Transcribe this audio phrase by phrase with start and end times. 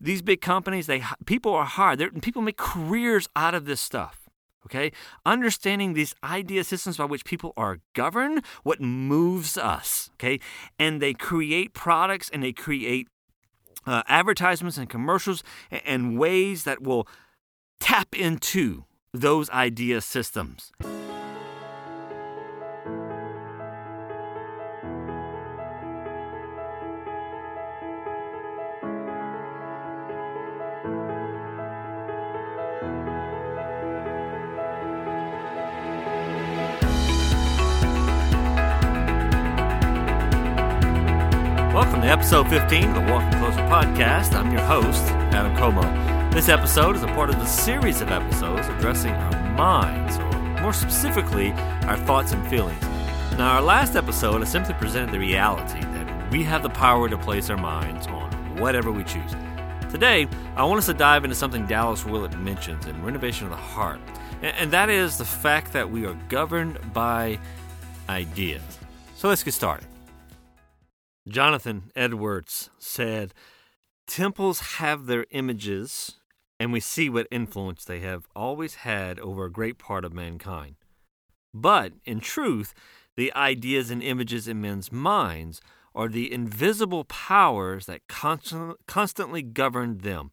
[0.00, 1.98] these big companies, they people are hard.
[1.98, 4.28] They're, people make careers out of this stuff.
[4.66, 4.92] Okay,
[5.24, 10.10] understanding these idea systems by which people are governed, what moves us.
[10.14, 10.40] Okay,
[10.78, 13.08] and they create products and they create
[13.86, 17.08] uh, advertisements and commercials and, and ways that will
[17.80, 20.72] tap into those idea systems.
[42.18, 44.32] Episode 15 of the Walking Closer podcast.
[44.34, 45.82] I'm your host, Adam Como.
[46.32, 50.72] This episode is a part of the series of episodes addressing our minds, or more
[50.72, 51.52] specifically,
[51.86, 52.82] our thoughts and feelings.
[53.38, 57.16] Now, our last episode, I simply presented the reality that we have the power to
[57.16, 59.36] place our minds on whatever we choose.
[59.88, 63.56] Today, I want us to dive into something Dallas Willard mentions in Renovation of the
[63.56, 64.00] Heart,
[64.42, 67.38] and that is the fact that we are governed by
[68.08, 68.80] ideas.
[69.14, 69.86] So let's get started.
[71.28, 73.34] Jonathan Edwards said,
[74.06, 76.18] Temples have their images,
[76.58, 80.76] and we see what influence they have always had over a great part of mankind.
[81.52, 82.74] But, in truth,
[83.16, 85.60] the ideas and images in men's minds
[85.94, 90.30] are the invisible powers that constant, constantly govern them,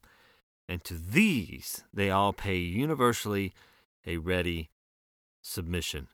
[0.69, 3.53] and to these they all pay universally
[4.05, 4.69] a ready
[5.41, 6.07] submission.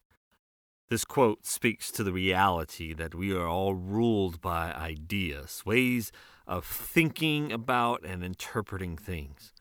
[0.92, 6.12] This quote speaks to the reality that we are all ruled by ideas, ways
[6.46, 9.54] of thinking about and interpreting things.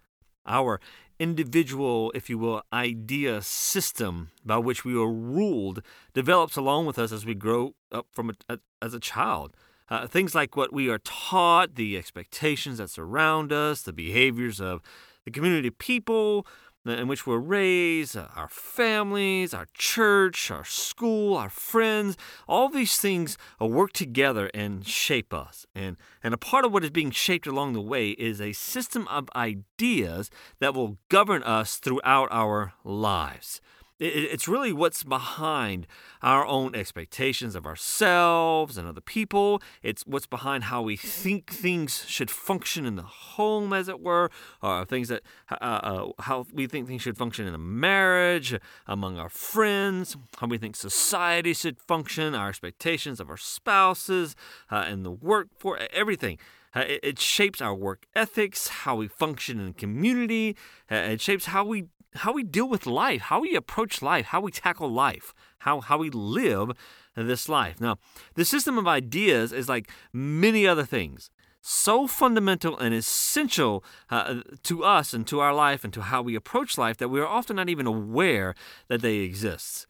[0.45, 0.81] Our
[1.20, 5.83] individual, if you will, idea system by which we are ruled
[6.14, 9.55] develops along with us as we grow up from a, a, as a child.
[9.89, 14.83] Uh, things like what we are taught, the expectations that surround us, the behaviors of
[15.25, 16.45] the community people,
[16.86, 22.17] in which we're raised, our families, our church, our school, our friends,
[22.48, 25.67] all these things work together and shape us.
[25.74, 29.07] And, and a part of what is being shaped along the way is a system
[29.08, 33.61] of ideas that will govern us throughout our lives.
[34.00, 35.86] It's really what's behind
[36.22, 39.61] our own expectations of ourselves and other people.
[39.83, 44.30] It's what's behind how we think things should function in the home, as it were,
[44.62, 49.18] or things that uh, uh, how we think things should function in a marriage, among
[49.18, 54.34] our friends, how we think society should function, our expectations of our spouses,
[54.70, 56.38] uh, and the workforce, everything.
[56.74, 60.56] Uh, it, it, shapes our work ethics, how we function in community.
[60.90, 64.41] Uh, it shapes how we how we deal with life, how we approach life, how
[64.41, 66.73] we tackle life, how, how we live
[67.15, 67.81] this life.
[67.81, 67.98] Now,
[68.35, 74.85] the system of ideas is like many other things, so fundamental and essential uh, to
[74.85, 77.57] us and to our life and to how we approach life that we are often
[77.57, 78.55] not even aware
[78.89, 79.87] that they exist,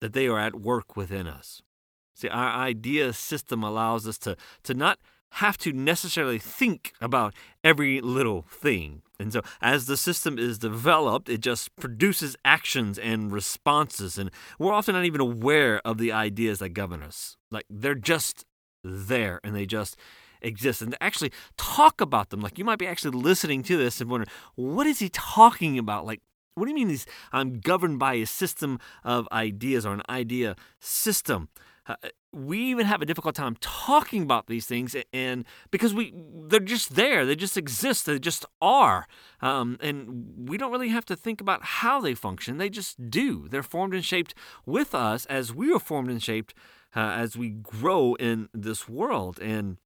[0.00, 1.62] that they are at work within us.
[2.14, 4.98] See, our idea system allows us to, to not
[5.34, 9.02] have to necessarily think about every little thing.
[9.18, 14.18] And so, as the system is developed, it just produces actions and responses.
[14.18, 17.36] And we're often not even aware of the ideas that govern us.
[17.50, 18.44] Like, they're just
[18.82, 19.96] there and they just
[20.40, 20.80] exist.
[20.80, 24.30] And actually talk about them, like, you might be actually listening to this and wondering,
[24.54, 26.06] what is he talking about?
[26.06, 26.20] Like,
[26.54, 30.56] what do you mean he's, I'm governed by a system of ideas or an idea
[30.80, 31.48] system?
[31.90, 36.14] Uh, we even have a difficult time talking about these things and because we
[36.46, 39.06] they're just there they just exist they just are.
[39.40, 43.48] Um, and we don't really have to think about how they function they just do.
[43.48, 44.34] They're formed and shaped
[44.64, 46.54] with us as we are formed and shaped
[46.94, 49.40] uh, as we grow in this world.
[49.40, 49.78] And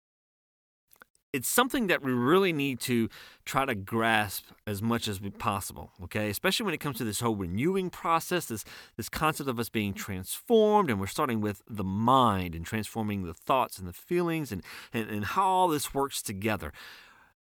[1.34, 3.08] it's something that we really need to
[3.44, 6.30] try to grasp as much as possible okay?
[6.30, 8.64] Especially when it comes to this whole renewing process this
[8.96, 13.34] this concept of us being transformed and we're starting with the mind and transforming the
[13.34, 14.62] thoughts and the feelings and
[14.92, 16.72] and, and how all this works together.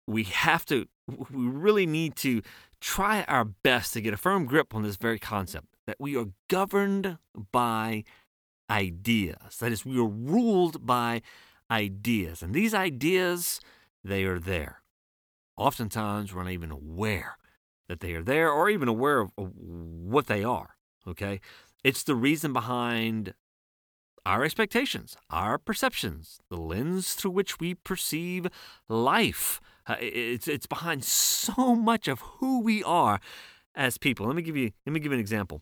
[0.07, 2.42] We have to we really need to
[2.80, 6.28] try our best to get a firm grip on this very concept that we are
[6.48, 7.18] governed
[7.51, 8.04] by
[8.69, 9.57] ideas.
[9.60, 11.21] That is we are ruled by
[11.69, 12.41] ideas.
[12.41, 13.59] And these ideas,
[14.03, 14.81] they are there.
[15.57, 17.38] Oftentimes, we're not even aware
[17.88, 20.75] that they are there or even aware of, what they are.
[21.07, 21.39] Okay?
[21.83, 23.33] It's the reason behind
[24.25, 28.47] our expectations, our perceptions, the lens through which we perceive
[28.89, 29.61] life.
[29.88, 33.19] Uh, it's, it's behind so much of who we are
[33.75, 34.25] as people.
[34.25, 35.61] Let me give you, let me give you an example,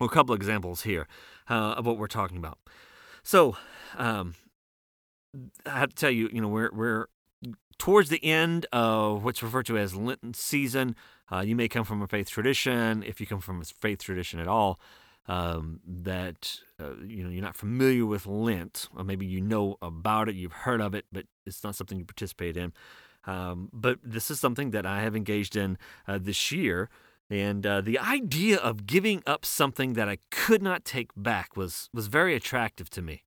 [0.00, 1.06] or a couple examples here
[1.48, 2.58] uh, of what we're talking about.
[3.22, 3.56] So,
[3.96, 4.34] um,
[5.66, 7.06] I have to tell you, you know, we're we're
[7.78, 10.96] towards the end of what's referred to as Lenten season.
[11.30, 14.40] Uh, you may come from a faith tradition, if you come from a faith tradition
[14.40, 14.80] at all,
[15.26, 20.28] um, that uh, you know you're not familiar with Lent, or maybe you know about
[20.28, 22.72] it, you've heard of it, but it's not something you participate in.
[23.24, 25.76] Um, but this is something that I have engaged in
[26.06, 26.88] uh, this year,
[27.28, 31.90] and uh, the idea of giving up something that I could not take back was
[31.92, 33.24] was very attractive to me.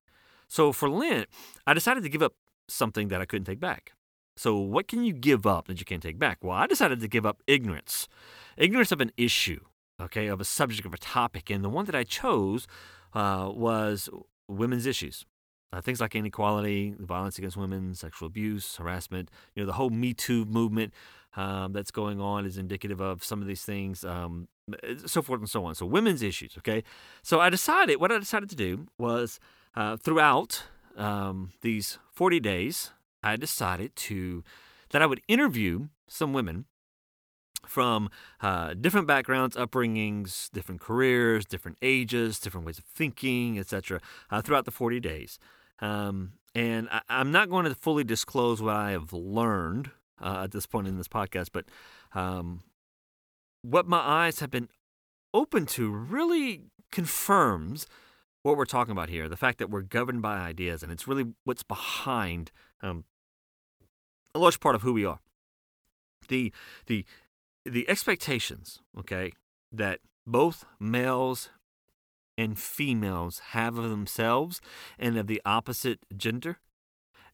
[0.51, 1.29] So for Lent,
[1.65, 2.33] I decided to give up
[2.67, 3.93] something that I couldn't take back.
[4.35, 6.39] So, what can you give up that you can't take back?
[6.41, 8.09] Well, I decided to give up ignorance.
[8.57, 9.61] Ignorance of an issue,
[10.01, 11.49] okay, of a subject, of a topic.
[11.49, 12.67] And the one that I chose
[13.13, 14.09] uh, was
[14.49, 15.25] women's issues.
[15.71, 19.31] Uh, things like inequality, violence against women, sexual abuse, harassment.
[19.55, 20.93] You know, the whole Me Too movement
[21.37, 24.49] um, that's going on is indicative of some of these things, um,
[25.05, 25.75] so forth and so on.
[25.75, 26.83] So, women's issues, okay?
[27.23, 29.39] So, I decided, what I decided to do was
[29.75, 30.63] uh, throughout
[30.97, 32.91] um, these 40 days,
[33.23, 34.43] I decided to
[34.91, 36.65] that I would interview some women
[37.65, 38.09] from
[38.41, 44.65] uh, different backgrounds, upbringings, different careers, different ages, different ways of thinking, etc., uh, throughout
[44.65, 45.39] the 40 days.
[45.79, 49.91] Um, and I, am not going to fully disclose what I have learned
[50.21, 51.65] uh, at this point in this podcast, but
[52.13, 52.61] um,
[53.61, 54.69] what my eyes have been
[55.33, 57.87] open to really confirms
[58.43, 61.33] what we're talking about here the fact that we're governed by ideas, and it's really
[61.43, 62.51] what's behind
[62.81, 63.05] um,
[64.33, 65.19] a large part of who we are.
[66.27, 66.51] The
[66.87, 67.05] the
[67.65, 69.33] the expectations, okay,
[69.71, 71.49] that both males
[72.37, 74.61] and females have of themselves
[74.97, 76.57] and of the opposite gender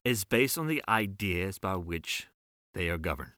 [0.04, 2.28] is based on the ideas by which
[2.74, 3.32] they are governed.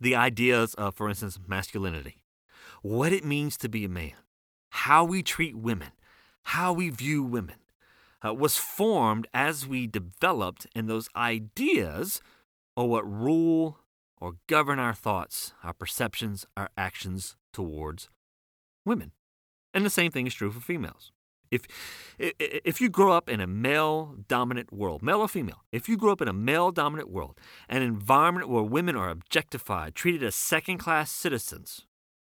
[0.00, 2.24] The ideas of, for instance, masculinity,
[2.82, 4.12] what it means to be a man,
[4.70, 5.92] how we treat women,
[6.44, 7.56] how we view women,
[8.24, 12.20] uh, was formed as we developed, and those ideas
[12.76, 13.78] are what rule
[14.18, 18.08] or govern our thoughts, our perceptions, our actions towards
[18.84, 19.12] women.
[19.74, 21.10] And the same thing is true for females.
[21.50, 21.62] If,
[22.18, 26.12] if you grow up in a male dominant world, male or female, if you grow
[26.12, 30.78] up in a male dominant world, an environment where women are objectified, treated as second
[30.78, 31.86] class citizens,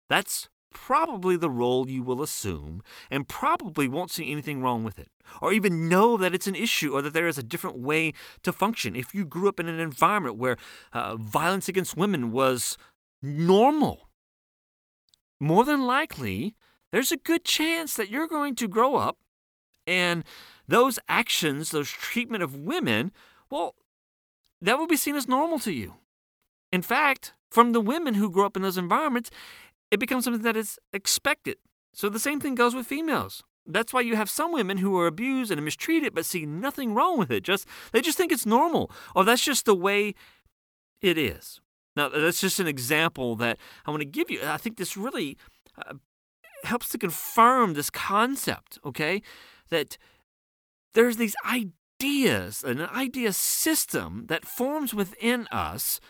[0.08, 5.08] that's probably the role you will assume and probably won't see anything wrong with it
[5.40, 8.12] or even know that it's an issue or that there is a different way
[8.42, 8.96] to function.
[8.96, 10.56] If you grew up in an environment where
[10.92, 12.76] uh, violence against women was
[13.22, 14.08] normal,
[15.40, 16.54] more than likely,
[16.92, 19.18] there's a good chance that you're going to grow up
[19.86, 20.24] and
[20.68, 23.12] those actions, those treatment of women,
[23.50, 23.74] well,
[24.60, 25.94] that will be seen as normal to you.
[26.72, 29.30] In fact, from the women who grow up in those environments,
[29.90, 31.56] it becomes something that is expected.
[31.92, 33.42] So the same thing goes with females.
[33.66, 37.18] That's why you have some women who are abused and mistreated but see nothing wrong
[37.18, 37.42] with it.
[37.42, 40.14] Just they just think it's normal or that's just the way
[41.00, 41.60] it is.
[41.96, 44.40] Now that's just an example that I want to give you.
[44.44, 45.36] I think this really
[45.76, 45.94] uh,
[46.64, 49.22] helps to confirm this concept, okay?
[49.70, 49.98] That
[50.94, 56.00] there's these ideas, an idea system that forms within us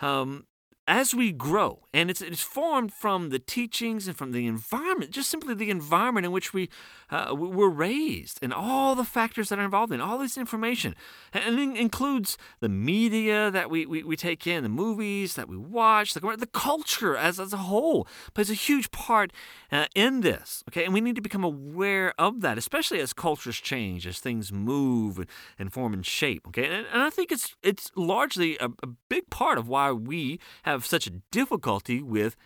[0.00, 0.46] um,
[0.90, 5.30] as we grow, and it's, it's formed from the teachings and from the environment, just
[5.30, 6.68] simply the environment in which we
[7.10, 10.96] uh, were raised, and all the factors that are involved in all this information,
[11.32, 15.56] and it includes the media that we, we, we take in, the movies that we
[15.56, 19.32] watch, the, the culture as, as a whole plays a huge part
[19.70, 20.64] uh, in this.
[20.68, 24.52] Okay, and we need to become aware of that, especially as cultures change, as things
[24.52, 26.48] move and, and form and shape.
[26.48, 30.40] Okay, and, and I think it's it's largely a, a big part of why we
[30.64, 32.36] have have such difficulty with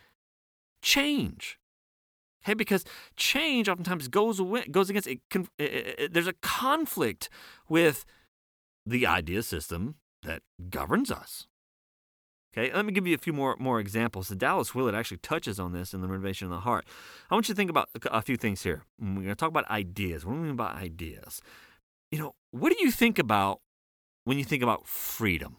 [0.81, 1.57] change.
[2.43, 5.19] Okay, because change oftentimes goes away, goes against it,
[5.57, 7.29] it, it, there's a conflict
[7.67, 8.05] with
[8.85, 11.47] the idea system that governs us.
[12.55, 14.27] Okay, let me give you a few more more examples.
[14.27, 16.85] The Dallas Willard actually touches on this in the Renovation of the Heart.
[17.29, 18.83] I want you to think about a few things here.
[19.01, 20.25] Mm, we're going to talk about ideas.
[20.25, 21.41] What do we mean by ideas?
[22.11, 23.59] You know, what do you think about
[24.23, 25.57] when you think about freedom?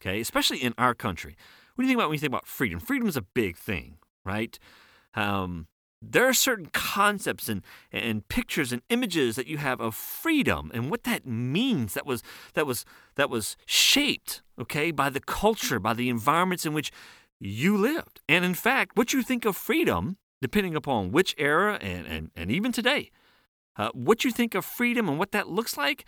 [0.00, 1.36] Okay, especially in our country.
[1.74, 2.80] What do you think about when you think about freedom?
[2.80, 4.58] Freedom is a big thing, right?
[5.14, 5.66] Um,
[6.02, 10.90] there are certain concepts and, and pictures and images that you have of freedom and
[10.90, 12.22] what that means that was
[12.54, 12.84] that was
[13.16, 16.90] that was shaped okay by the culture by the environments in which
[17.38, 22.06] you lived and in fact what you think of freedom depending upon which era and,
[22.06, 23.10] and, and even today
[23.76, 26.06] uh, what you think of freedom and what that looks like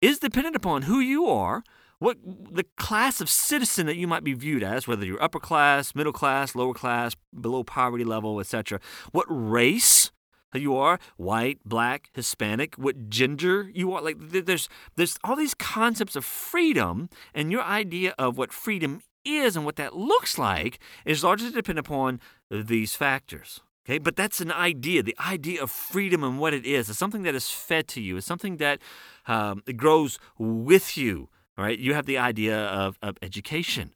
[0.00, 1.64] is dependent upon who you are
[2.02, 5.94] what the class of citizen that you might be viewed as, whether you're upper class,
[5.94, 8.80] middle class, lower class, below poverty level, etc.
[9.12, 10.10] What race
[10.52, 14.02] you are, white, black, Hispanic, what gender you are.
[14.02, 19.54] Like there's there's all these concepts of freedom, and your idea of what freedom is
[19.54, 23.60] and what that looks like is largely dependent upon these factors.
[23.86, 25.02] Okay, but that's an idea.
[25.02, 28.16] The idea of freedom and what it is is something that is fed to you.
[28.16, 28.80] It's something that
[29.26, 31.28] um, grows with you.
[31.56, 33.94] All right, you have the idea of, of education.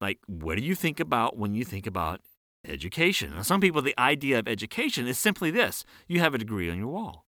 [0.00, 2.20] Like, what do you think about when you think about
[2.66, 3.32] education?
[3.34, 6.78] Now, some people, the idea of education is simply this: you have a degree on
[6.78, 7.24] your wall.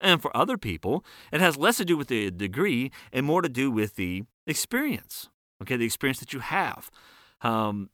[0.00, 3.50] And for other people, it has less to do with the degree and more to
[3.50, 5.28] do with the experience.
[5.62, 6.90] Okay, the experience that you have,
[7.42, 7.90] um,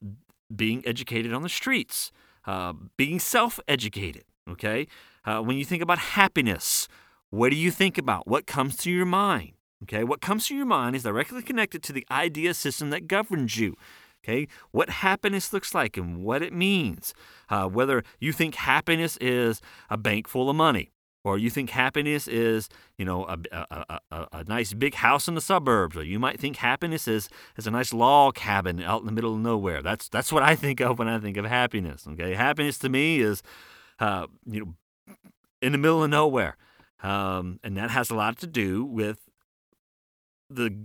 [0.55, 2.11] being educated on the streets
[2.47, 4.23] uh, being self educated.
[4.49, 4.87] Okay.
[5.25, 6.87] Uh, when you think about happiness,
[7.29, 8.27] what do you think about?
[8.27, 9.51] What comes to your mind?
[9.83, 10.03] Okay.
[10.03, 13.75] What comes to your mind is directly connected to the idea system that governs you.
[14.23, 14.47] Okay.
[14.71, 17.13] What happiness looks like and what it means.
[17.49, 20.91] Uh, whether you think happiness is a bank full of money
[21.27, 25.35] or you think happiness is, you know, a, a, a, a, nice big house in
[25.35, 29.05] the suburbs, or you might think happiness is, is a nice log cabin out in
[29.05, 29.81] the middle of nowhere.
[29.81, 32.07] That's that's what I think of when I think of happiness.
[32.07, 33.43] Okay, happiness to me is,
[33.99, 35.15] uh, you know,
[35.61, 36.55] in the middle of nowhere,
[37.03, 39.26] um, and that has a lot to do with
[40.49, 40.75] the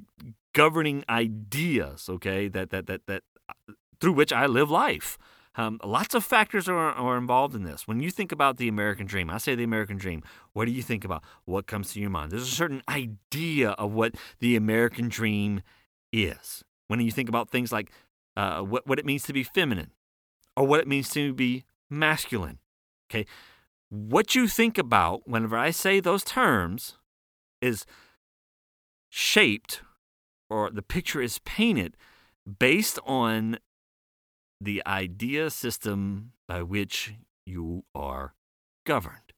[0.54, 2.08] governing ideas.
[2.08, 3.22] Okay, that that that that
[4.00, 5.18] through which I live life.
[5.54, 7.86] Um, lots of factors are, are involved in this.
[7.86, 10.22] When you think about the American dream, I say the American dream,
[10.54, 11.22] what do you think about?
[11.44, 12.32] What comes to your mind?
[12.32, 15.60] There's a certain idea of what the American dream
[16.10, 16.64] is.
[16.88, 17.90] When you think about things like
[18.34, 19.90] uh, what, what it means to be feminine
[20.56, 22.58] or what it means to be masculine,
[23.10, 23.26] okay?
[23.90, 26.96] What you think about whenever I say those terms
[27.60, 27.84] is
[29.14, 29.82] shaped
[30.48, 31.98] or the picture is painted
[32.58, 33.58] based on
[34.58, 37.12] the idea system by which
[37.44, 38.34] you are
[38.86, 39.34] governed,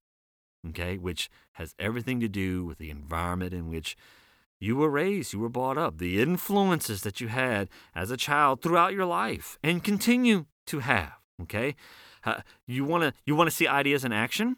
[0.69, 3.97] okay, which has everything to do with the environment in which
[4.61, 8.63] you were raised, you were brought up, the influences that you had as a child
[8.63, 11.75] throughout your life and continue to have, okay?
[12.25, 14.57] Uh, you want to you want to see ideas in action?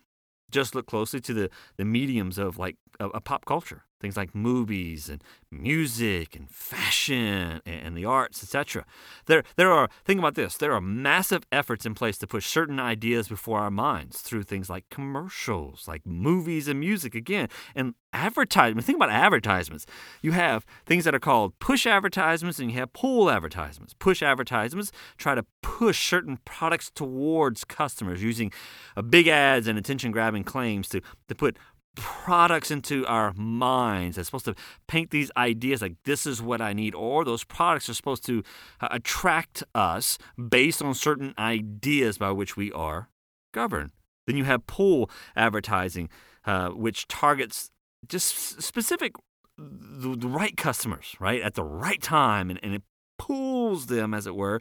[0.50, 4.34] Just look closely to the, the mediums of like a, a pop culture things like
[4.34, 8.84] movies and music and fashion and the arts, etc.
[9.26, 12.78] There, there are, think about this, there are massive efforts in place to push certain
[12.78, 18.86] ideas before our minds through things like commercials, like movies and music, again, and advertisements.
[18.86, 19.86] Think about advertisements.
[20.22, 23.94] You have things that are called push advertisements and you have pull advertisements.
[23.94, 28.52] Push advertisements try to push certain products towards customers using
[28.96, 31.58] uh, big ads and attention grabbing claims to, to put
[31.96, 34.54] products into our minds that's supposed to
[34.86, 38.42] paint these ideas like this is what I need, or those products are supposed to
[38.80, 43.08] uh, attract us based on certain ideas by which we are
[43.52, 43.92] governed.
[44.26, 46.08] Then you have pull advertising,
[46.44, 47.70] uh, which targets
[48.08, 49.12] just specific,
[49.58, 52.82] the, the, right customers, right, at the right time, and, and it
[53.18, 54.60] pulls them, as it were,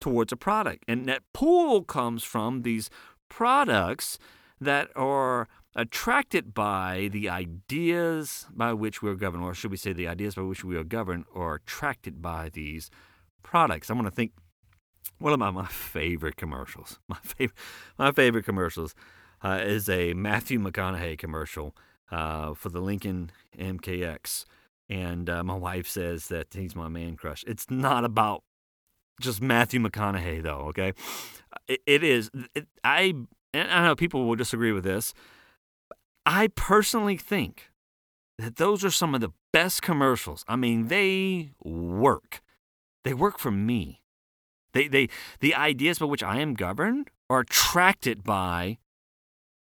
[0.00, 0.84] towards a product.
[0.88, 2.90] And that pull comes from these
[3.28, 4.18] products
[4.60, 10.08] that are attracted by the ideas by which we're governed, or should we say the
[10.08, 12.90] ideas by which we are governed, or attracted by these
[13.42, 13.90] products.
[13.90, 14.32] I'm going to think
[15.18, 16.98] one of my, my favorite commercials.
[17.08, 17.58] My favorite,
[17.98, 18.94] my favorite commercials
[19.42, 21.74] uh, is a Matthew McConaughey commercial
[22.10, 24.44] uh, for the Lincoln MKX,
[24.88, 27.44] and uh, my wife says that he's my man crush.
[27.46, 28.42] It's not about
[29.20, 30.66] just Matthew McConaughey, though.
[30.68, 30.92] Okay,
[31.68, 32.30] it, it is.
[32.54, 33.14] It, I
[33.54, 35.14] I know people will disagree with this.
[36.26, 37.70] I personally think
[38.36, 40.44] that those are some of the best commercials.
[40.48, 42.42] I mean, they work.
[43.04, 44.02] They work for me.
[44.72, 45.08] They, they,
[45.40, 48.78] the ideas by which I am governed are attracted by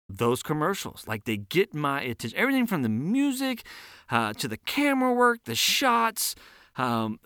[0.10, 1.06] those commercials.
[1.06, 2.40] Like they get my attention.
[2.40, 3.64] Everything from the music
[4.10, 6.34] uh, to the camera work, the shots,
[6.78, 7.20] um,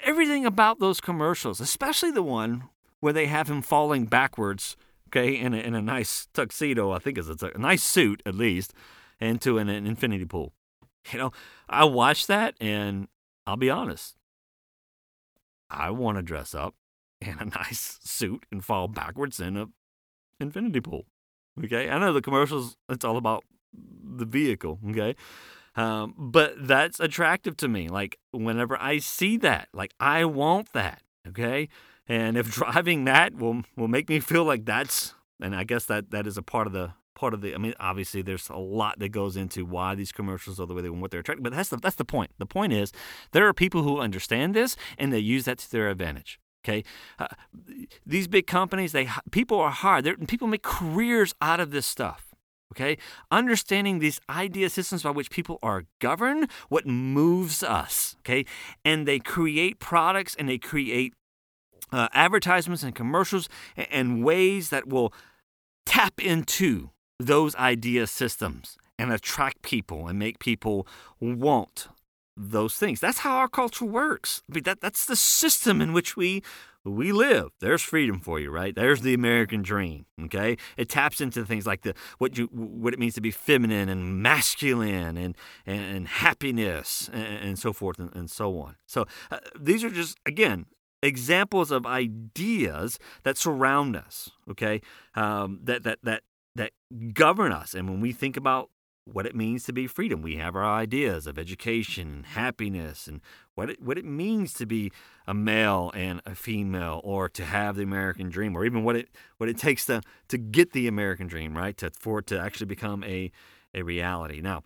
[0.00, 2.64] everything about those commercials, especially the one
[3.00, 4.76] where they have him falling backwards
[5.16, 8.72] okay, in a, in a nice tuxedo, I think it's a, nice suit at least,
[9.20, 10.52] into an, an infinity pool.
[11.12, 11.32] You know,
[11.68, 13.08] I watched that and
[13.46, 14.16] I'll be honest,
[15.70, 16.74] I want to dress up
[17.20, 19.66] in a nice suit and fall backwards in a
[20.40, 21.06] infinity pool.
[21.64, 22.76] Okay, I know the commercials.
[22.88, 24.78] It's all about the vehicle.
[24.90, 25.14] Okay,
[25.74, 27.88] um, but that's attractive to me.
[27.88, 31.02] Like whenever I see that, like I want that.
[31.28, 31.68] Okay,
[32.08, 36.10] and if driving that will will make me feel like that's and I guess that
[36.10, 38.98] that is a part of the part of the I mean obviously there's a lot
[38.98, 41.52] that goes into why these commercials are the way they and what they're attracting but
[41.52, 42.30] that's the that's the point.
[42.38, 42.92] The point is
[43.32, 46.38] there are people who understand this and they use that to their advantage.
[46.64, 46.82] Okay,
[47.20, 47.28] uh,
[48.04, 50.04] these big companies, they people are hard.
[50.04, 52.34] They're, people make careers out of this stuff.
[52.72, 52.98] Okay,
[53.30, 58.16] understanding these idea systems by which people are governed, what moves us.
[58.20, 58.44] Okay,
[58.84, 61.14] and they create products and they create
[61.92, 65.12] uh, advertisements and commercials and, ways that will
[65.84, 70.86] tap into those idea systems and attract people and make people
[71.20, 71.88] want
[72.36, 73.00] those things.
[73.00, 74.42] That's how our culture works.
[74.50, 76.42] I mean, that, that's the system in which we
[76.86, 77.50] we live.
[77.60, 78.74] There's freedom for you, right?
[78.74, 80.06] There's the American dream.
[80.24, 83.88] Okay, it taps into things like the what you what it means to be feminine
[83.88, 88.76] and masculine and and, and happiness and, and, so forth and, and so on.
[88.86, 90.66] So uh, these are just again
[91.02, 94.30] examples of ideas that surround us.
[94.50, 94.80] Okay,
[95.14, 96.22] um, that that that
[96.54, 96.72] that
[97.12, 97.74] govern us.
[97.74, 98.70] And when we think about
[99.06, 100.20] what it means to be freedom.
[100.20, 103.20] We have our ideas of education and happiness and
[103.54, 104.90] what it, what it means to be
[105.28, 109.08] a male and a female or to have the American dream or even what it
[109.38, 111.76] what it takes to to get the American dream, right?
[111.78, 113.30] To for it to actually become a
[113.72, 114.40] a reality.
[114.40, 114.64] Now,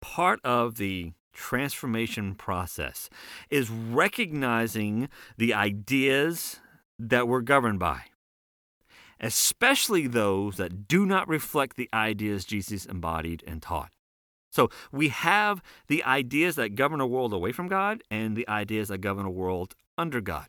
[0.00, 3.08] part of the transformation process
[3.50, 6.60] is recognizing the ideas
[6.98, 8.04] that we're governed by
[9.20, 13.90] especially those that do not reflect the ideas Jesus embodied and taught.
[14.50, 18.88] So we have the ideas that govern a world away from God and the ideas
[18.88, 20.46] that govern a world under God.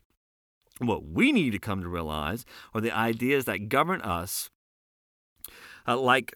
[0.78, 4.48] What we need to come to realize are the ideas that govern us,
[5.86, 6.34] uh, like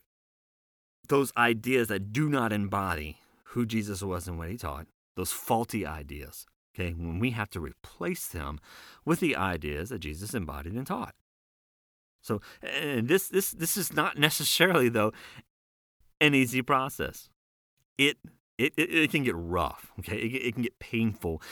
[1.09, 3.19] those ideas that do not embody
[3.53, 6.47] who Jesus was and what he taught, those faulty ideas.
[6.75, 8.59] Okay, when we have to replace them
[9.05, 11.15] with the ideas that Jesus embodied and taught.
[12.23, 15.13] So and this this this is not necessarily though
[16.21, 17.29] an easy process.
[17.99, 18.17] It
[18.59, 20.19] it, it, it, can get rough, okay?
[20.19, 21.43] It, it can get painful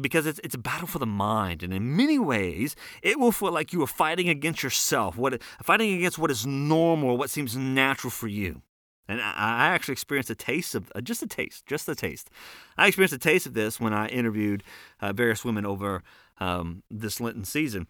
[0.00, 1.62] because it's, it's a battle for the mind.
[1.62, 5.94] And in many ways, it will feel like you are fighting against yourself, what, fighting
[5.94, 8.62] against what is normal, what seems natural for you.
[9.06, 12.30] And I, actually experienced a taste of, uh, just a taste, just a taste.
[12.78, 14.62] I experienced a taste of this when I interviewed
[15.00, 16.02] uh, various women over
[16.38, 17.86] um, this Lenten season.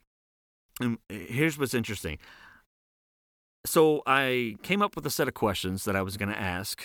[0.80, 2.19] And here's what's interesting.
[3.65, 6.84] So I came up with a set of questions that I was going to ask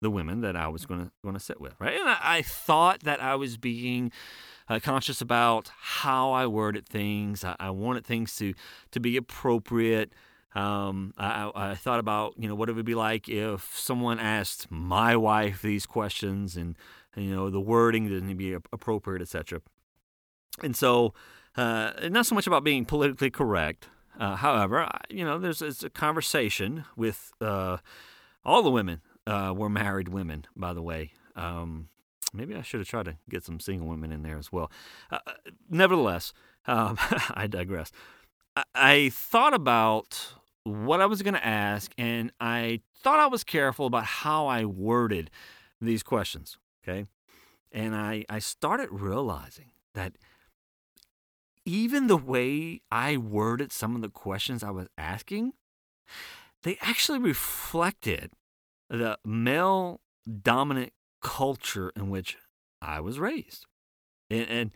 [0.00, 1.98] the women that I was going to going to sit with, right?
[1.98, 4.12] And I, I thought that I was being
[4.68, 7.42] uh, conscious about how I worded things.
[7.42, 8.54] I, I wanted things to
[8.92, 10.12] to be appropriate.
[10.54, 14.70] Um, I, I, thought about you know what it would be like if someone asked
[14.70, 16.74] my wife these questions, and,
[17.14, 19.60] you know the wording didn't be appropriate, etc.
[20.62, 21.12] And so
[21.56, 23.88] uh, not so much about being politically correct.
[24.18, 27.76] Uh, however, you know, there's, there's, a conversation with uh,
[28.44, 31.12] all the women uh, were married women, by the way.
[31.36, 31.88] Um,
[32.32, 34.70] maybe I should have tried to get some single women in there as well.
[35.10, 35.32] Uh, uh,
[35.70, 36.32] nevertheless,
[36.66, 36.96] um,
[37.30, 37.92] I digress.
[38.56, 40.34] I, I thought about
[40.68, 44.64] what I was going to ask, and I thought I was careful about how I
[44.64, 45.30] worded
[45.80, 46.58] these questions.
[46.82, 47.06] Okay.
[47.72, 50.14] And I, I started realizing that
[51.64, 55.52] even the way I worded some of the questions I was asking,
[56.62, 58.32] they actually reflected
[58.88, 60.00] the male
[60.42, 62.36] dominant culture in which
[62.80, 63.66] I was raised.
[64.30, 64.70] And, and,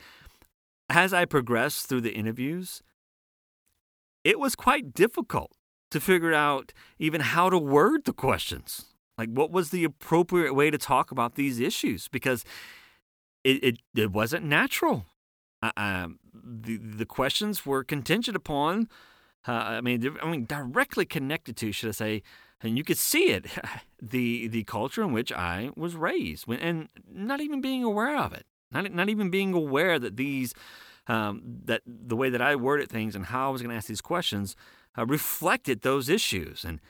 [0.88, 2.82] as I progressed through the interviews,
[4.24, 5.52] it was quite difficult
[5.92, 8.86] to figure out even how to word the questions.
[9.16, 12.08] Like, what was the appropriate way to talk about these issues?
[12.08, 12.44] Because
[13.44, 15.06] it, it, it wasn't natural
[15.76, 18.88] um, the the questions were contingent upon.
[19.46, 22.22] Uh, I mean, I mean, directly connected to, should I say,
[22.62, 23.46] and you could see it,
[24.02, 28.46] the the culture in which I was raised, and not even being aware of it,
[28.70, 30.54] not not even being aware that these,
[31.06, 33.88] um, that the way that I worded things and how I was going to ask
[33.88, 34.56] these questions
[34.96, 36.80] uh, reflected those issues, and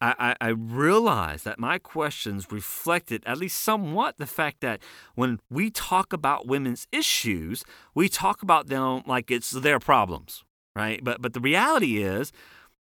[0.00, 4.80] I, I, realized that my questions reflected, at least somewhat, the fact that
[5.14, 11.02] when we talk about women's issues, we talk about them like it's their problems, right?
[11.02, 12.30] But but the reality is,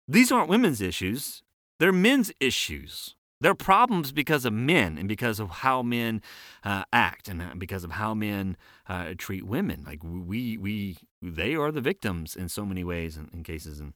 [0.09, 1.41] these aren't women's issues;
[1.79, 3.15] they're men's issues.
[3.39, 6.21] They're problems because of men and because of how men
[6.63, 8.57] uh, act and uh, because of how men
[8.89, 9.83] uh, treat women.
[9.85, 13.93] Like we we they are the victims in so many ways and cases, and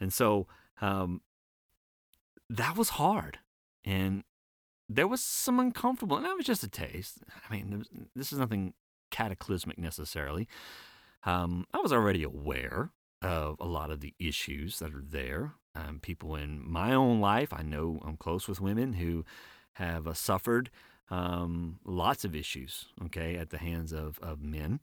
[0.00, 0.46] and so.
[0.80, 1.20] Um,
[2.50, 3.38] that was hard.
[3.84, 4.24] And
[4.88, 7.18] there was some uncomfortable, and that was just a taste.
[7.48, 8.74] I mean, was, this is nothing
[9.10, 10.48] cataclysmic necessarily.
[11.24, 12.90] Um, I was already aware
[13.22, 15.52] of a lot of the issues that are there.
[15.74, 19.24] Um, people in my own life, I know I'm close with women who
[19.74, 20.70] have uh, suffered
[21.10, 24.80] um, lots of issues, okay, at the hands of, of men.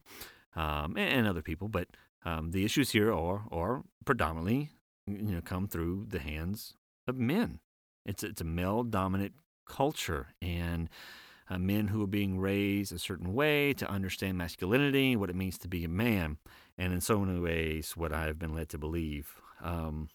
[0.55, 1.87] um, and, and, other people, but
[2.25, 4.69] um, the issues here are, are predominantly
[5.07, 6.73] you know, come through the hands
[7.07, 7.59] of men.
[8.05, 9.33] It's, it's a male dominant
[9.65, 10.89] culture, and
[11.49, 15.57] uh, men who are being raised a certain way to understand masculinity, what it means
[15.59, 16.37] to be a man,
[16.77, 20.09] and in so many ways, what I have been led to believe, um,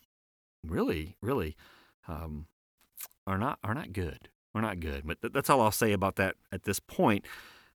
[0.67, 1.57] really, really,
[2.09, 2.47] um,
[3.27, 4.29] are not are not good.
[4.55, 5.07] We're not good.
[5.07, 7.25] But th- that's all I'll say about that at this point.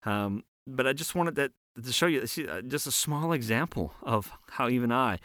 [0.03, 1.51] Um, but I just wanted that
[1.83, 5.19] to show you uh, just a small example of how even I,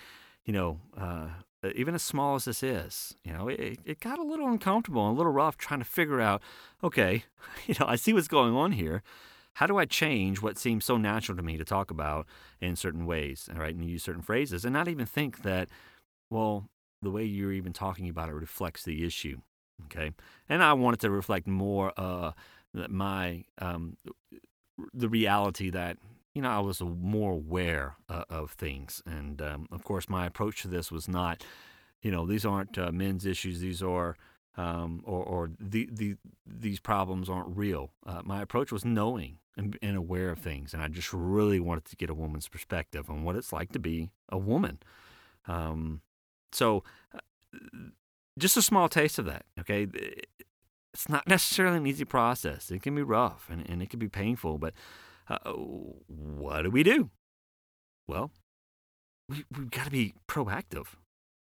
[0.45, 1.29] you know, uh,
[1.75, 5.15] even as small as this is, you know, it, it got a little uncomfortable and
[5.15, 6.43] a little rough trying to figure out,
[6.83, 7.25] okay,
[7.67, 9.03] you know, I see what's going on here.
[9.55, 12.27] How do I change what seems so natural to me to talk about
[12.61, 15.69] in certain ways, right, and use certain phrases, and not even think that,
[16.31, 16.69] well,
[17.03, 19.41] the way you're even talking about it reflects the issue,
[19.85, 20.13] okay?
[20.49, 22.33] And I wanted to reflect more uh,
[22.73, 23.99] my um,
[24.95, 25.99] the reality that
[26.35, 29.03] you know, I was more aware uh, of things.
[29.07, 31.45] And um, of course, my approach to this was not,
[32.01, 33.61] you know, these aren't uh, men's issues.
[33.61, 34.17] These are,
[34.57, 36.17] um, or, or the, the,
[36.47, 37.93] these problems aren't real.
[38.07, 40.73] Uh, my approach was knowing and, and, aware of things.
[40.73, 43.79] And I just really wanted to get a woman's perspective on what it's like to
[43.79, 44.79] be a woman.
[45.47, 46.01] Um,
[46.53, 46.83] so,
[47.15, 47.19] uh,
[48.39, 49.87] just a small taste of that, okay?
[50.95, 52.71] It's not necessarily an easy process.
[52.71, 54.73] It can be rough and, and it can be painful, but
[55.45, 57.11] uh, what do we do?
[58.09, 58.31] Well,
[59.29, 60.87] we, we've got to be proactive.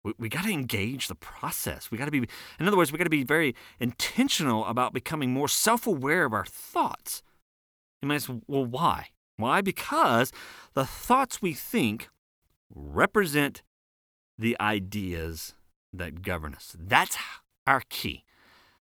[0.05, 1.91] We, we got to engage the process.
[1.91, 2.27] We got to be,
[2.59, 6.33] in other words, we got to be very intentional about becoming more self aware of
[6.33, 7.23] our thoughts.
[8.03, 9.09] You might say, well, why?
[9.37, 9.61] Why?
[9.61, 10.33] Because
[10.75, 12.09] the thoughts we think
[12.75, 13.63] represent
[14.39, 15.55] the ideas
[15.93, 16.77] that govern us.
[16.79, 17.17] That's
[17.67, 18.25] our key.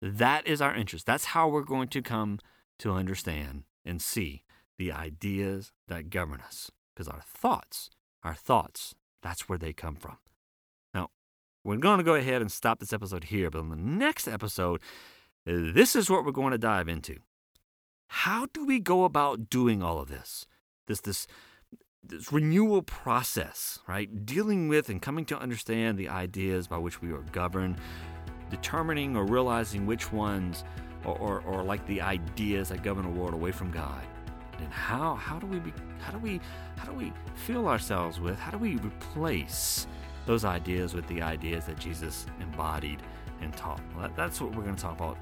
[0.01, 1.07] That is our interest.
[1.07, 2.39] That's how we're going to come
[2.79, 4.43] to understand and see
[4.79, 6.71] the ideas that govern us.
[6.95, 7.91] Because our thoughts,
[8.23, 10.19] our thoughts, that's where they come from.
[10.93, 11.11] Now,
[11.65, 14.81] we're going to go ahead and stop this episode here, but in the next episode,
[15.45, 17.17] this is what we're going to dive into.
[18.09, 20.47] How do we go about doing all of this?
[20.87, 21.27] This, this,
[22.03, 24.25] this renewal process, right?
[24.25, 27.77] Dealing with and coming to understand the ideas by which we are governed,
[28.51, 30.65] determining or realizing which ones
[31.05, 34.07] or, or, like the ideas that govern the world away from God
[34.59, 36.41] and how how do we be, how do we
[36.77, 39.87] how do we fill ourselves with how do we replace
[40.27, 43.03] those ideas with the ideas that Jesus embodied
[43.41, 45.19] and taught well, that's what we're going to talk about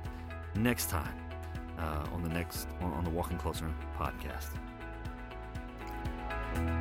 [0.54, 1.14] next time
[1.78, 3.68] uh, on the next on, on the Walking Closer
[3.98, 4.50] podcast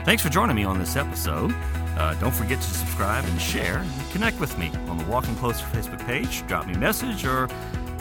[0.03, 1.53] Thanks for joining me on this episode.
[1.95, 5.63] Uh, don't forget to subscribe and share and connect with me on the Walking Closer
[5.67, 6.45] Facebook page.
[6.47, 7.47] Drop me a message or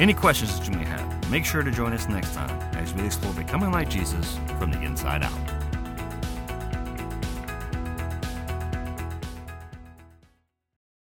[0.00, 3.04] any questions that you may have, make sure to join us next time as we
[3.04, 5.59] explore becoming like Jesus from the inside out.